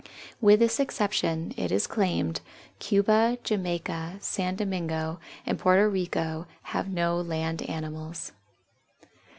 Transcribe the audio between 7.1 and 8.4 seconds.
land animals.